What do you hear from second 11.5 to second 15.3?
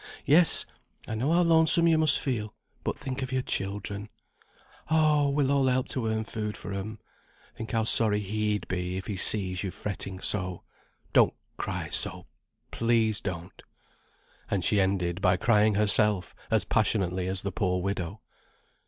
cry so, please don't." And she ended